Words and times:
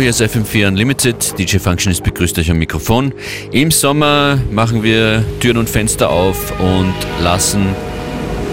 Hier 0.00 0.10
ist 0.10 0.22
FM4 0.22 0.68
Unlimited. 0.68 1.38
DJ 1.38 1.58
Functionist 1.58 2.04
begrüßt 2.04 2.38
euch 2.38 2.50
am 2.52 2.58
Mikrofon. 2.58 3.12
Im 3.50 3.72
Sommer 3.72 4.38
machen 4.52 4.84
wir 4.84 5.24
Türen 5.40 5.56
und 5.56 5.68
Fenster 5.68 6.10
auf 6.10 6.52
und 6.60 6.94
lassen 7.20 7.66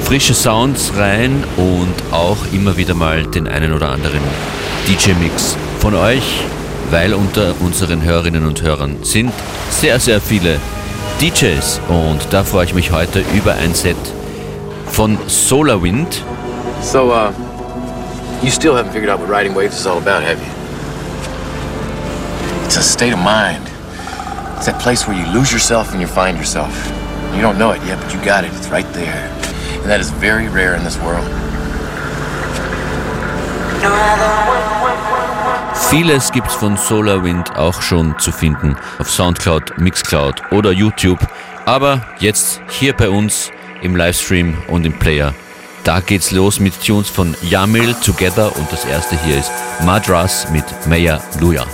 frische 0.02 0.34
Sounds 0.34 0.92
rein 0.98 1.44
und 1.56 1.94
auch 2.12 2.38
immer 2.52 2.78
wieder 2.78 2.96
mal 2.96 3.28
den 3.28 3.48
einen 3.48 3.74
oder 3.74 3.90
anderen 3.90 4.22
DJ-Mix 4.88 5.56
von 5.80 5.94
euch, 5.94 6.24
weil 6.90 7.14
unter 7.14 7.54
unseren 7.60 8.04
Hörerinnen 8.04 8.48
und 8.48 8.64
Hörern 8.64 8.98
sind 9.04 9.32
sehr, 9.70 10.00
sehr 10.00 10.22
viele 10.22 10.58
DJs 11.22 11.80
und 11.90 12.26
da 12.32 12.44
freue 12.44 12.66
ich 12.66 12.74
mich 12.74 12.92
heute 12.92 13.24
über 13.36 13.54
ein 13.54 13.76
Set 13.76 13.96
von 14.88 15.18
SolarWind. 15.28 16.24
So, 16.82 17.14
uh, 17.14 17.32
you 18.42 18.50
still 18.50 18.74
haven't 18.74 18.94
figured 18.94 19.10
out 19.10 19.20
what 19.20 19.30
riding 19.30 19.56
waves 19.56 19.80
is 19.80 19.86
all 19.86 19.98
about, 19.98 20.24
have 20.24 20.40
you? 20.40 20.55
It's 22.78 22.86
a 22.86 22.92
state 22.92 23.14
of 23.14 23.20
mind. 23.20 23.64
It's 24.58 24.66
that 24.66 24.82
place 24.82 25.08
where 25.08 25.16
you 25.16 25.26
lose 25.32 25.50
yourself 25.50 25.94
and 25.94 26.02
you 26.02 26.08
find 26.08 26.38
yourself. 26.38 26.76
You 27.34 27.40
don't 27.40 27.58
know 27.58 27.72
it 27.72 27.82
yet, 27.88 27.98
but 28.02 28.14
you 28.14 28.20
got 28.20 28.44
it. 28.44 28.52
It's 28.52 28.68
right 28.68 28.86
there. 28.92 29.16
And 29.80 29.90
that 29.90 30.02
is 30.02 30.10
very 30.10 30.50
rare 30.50 30.76
in 30.76 30.84
this 30.84 31.00
world. 31.00 31.26
Vieles 35.90 36.34
gibt's 36.34 36.54
von 36.54 36.76
SolarWind 36.76 37.56
auch 37.56 37.82
schon 37.82 38.20
zu 38.20 38.34
finden 38.34 38.76
auf 39.00 39.10
Soundcloud, 39.10 39.78
Mixcloud 39.78 40.52
oder 40.52 40.72
YouTube. 40.72 41.26
Aber 41.66 42.02
jetzt 42.20 42.60
hier 42.68 42.92
bei 42.92 43.08
uns 43.08 43.52
im 43.84 43.96
Livestream 43.96 44.58
und 44.68 44.86
im 44.86 45.00
Player. 45.00 45.34
Da 45.86 46.02
geht's 46.02 46.32
los 46.32 46.60
mit 46.60 46.74
Tunes 46.86 47.08
von 47.10 47.38
Yamil 47.42 47.96
Together 48.04 48.54
und 48.54 48.70
das 48.70 48.84
erste 48.84 49.18
hier 49.24 49.38
ist 49.38 49.52
Madras 49.86 50.50
mit 50.52 50.66
Maya 50.88 51.22
Luya. 51.40 51.66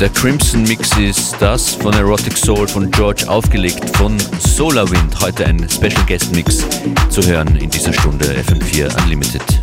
Der 0.00 0.08
Crimson 0.08 0.62
Mix 0.62 0.96
ist 0.96 1.36
das 1.40 1.74
von 1.74 1.92
Erotic 1.92 2.34
Soul 2.34 2.66
von 2.66 2.90
George 2.90 3.28
aufgelegt 3.28 3.94
von 3.98 4.16
Solarwind. 4.38 5.20
Heute 5.20 5.44
ein 5.44 5.68
Special 5.68 6.06
Guest 6.06 6.34
Mix 6.34 6.64
zu 7.10 7.22
hören 7.26 7.54
in 7.56 7.68
dieser 7.68 7.92
Stunde 7.92 8.24
FM4 8.24 9.02
Unlimited. 9.02 9.59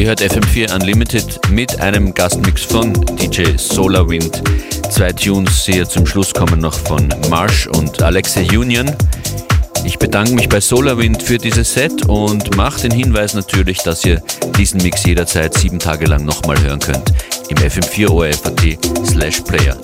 Ihr 0.00 0.06
hört 0.06 0.22
FM4 0.22 0.74
Unlimited 0.74 1.50
mit 1.50 1.78
einem 1.78 2.14
Gastmix 2.14 2.62
von 2.62 2.90
DJ 3.16 3.58
Solarwind. 3.58 4.42
Zwei 4.90 5.12
Tunes 5.12 5.66
hier 5.66 5.86
zum 5.86 6.06
Schluss 6.06 6.32
kommen 6.32 6.58
noch 6.58 6.72
von 6.72 7.06
Marsh 7.28 7.66
und 7.66 8.02
Alexa 8.02 8.40
Union. 8.40 8.90
Ich 9.84 9.98
bedanke 9.98 10.32
mich 10.32 10.48
bei 10.48 10.58
SolarWind 10.58 11.22
für 11.22 11.36
dieses 11.36 11.74
Set 11.74 12.06
und 12.06 12.56
mache 12.56 12.80
den 12.88 12.92
Hinweis 12.92 13.34
natürlich, 13.34 13.82
dass 13.82 14.02
ihr 14.06 14.22
diesen 14.56 14.82
Mix 14.82 15.04
jederzeit 15.04 15.52
sieben 15.52 15.78
Tage 15.78 16.06
lang 16.06 16.24
nochmal 16.24 16.58
hören 16.62 16.80
könnt 16.80 17.12
im 17.50 17.58
FM4 17.58 18.08
ORFAT 18.08 18.78
slash 19.04 19.42
Player. 19.42 19.76